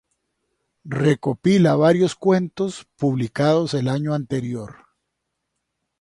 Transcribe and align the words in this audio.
Recopila 1.03 1.75
varios 1.75 2.15
cuentos 2.15 2.87
publicados 2.97 3.75
el 3.75 3.87
año 3.87 4.15
anterior. 4.15 4.87